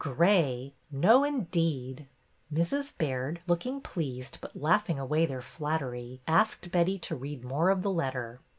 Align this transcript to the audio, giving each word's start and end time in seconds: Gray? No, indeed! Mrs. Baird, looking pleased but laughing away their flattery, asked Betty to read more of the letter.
Gray? 0.03 0.73
No, 0.89 1.23
indeed! 1.23 2.07
Mrs. 2.51 2.97
Baird, 2.97 3.39
looking 3.45 3.79
pleased 3.81 4.39
but 4.41 4.55
laughing 4.59 4.97
away 4.97 5.27
their 5.27 5.43
flattery, 5.43 6.21
asked 6.25 6.71
Betty 6.71 6.97
to 6.97 7.15
read 7.15 7.43
more 7.45 7.69
of 7.69 7.83
the 7.83 7.91
letter. 7.93 8.39